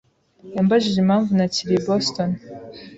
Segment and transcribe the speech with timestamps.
[0.55, 2.29] yambajije impamvu ntakiri i Boston.